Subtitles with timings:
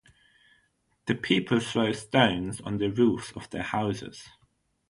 [1.05, 4.29] The people throw stones on the roofs of their houses.